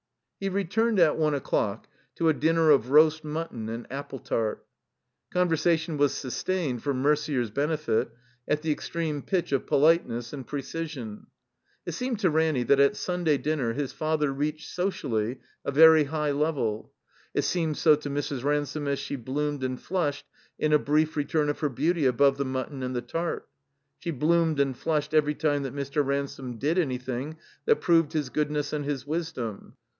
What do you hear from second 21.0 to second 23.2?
return of her beauty above the mutton and the